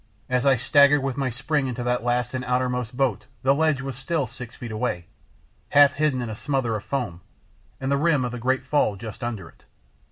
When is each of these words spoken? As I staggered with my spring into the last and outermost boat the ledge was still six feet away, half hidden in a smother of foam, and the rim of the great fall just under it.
As 0.29 0.47
I 0.47 0.55
staggered 0.55 1.01
with 1.03 1.15
my 1.15 1.29
spring 1.29 1.67
into 1.67 1.83
the 1.83 1.99
last 1.99 2.33
and 2.33 2.43
outermost 2.43 2.97
boat 2.97 3.27
the 3.43 3.53
ledge 3.53 3.81
was 3.83 3.95
still 3.95 4.25
six 4.25 4.55
feet 4.55 4.71
away, 4.71 5.05
half 5.69 5.93
hidden 5.93 6.23
in 6.23 6.29
a 6.31 6.35
smother 6.35 6.75
of 6.75 6.83
foam, 6.83 7.21
and 7.79 7.91
the 7.91 7.97
rim 7.99 8.25
of 8.25 8.31
the 8.31 8.39
great 8.39 8.65
fall 8.65 8.95
just 8.95 9.23
under 9.23 9.47
it. 9.47 9.65